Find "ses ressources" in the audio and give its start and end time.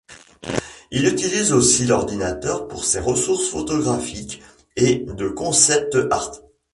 2.85-3.47